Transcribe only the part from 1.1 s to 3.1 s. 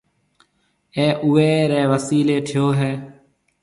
اُوئي رَي وسيلَي ٺهيو هيَ۔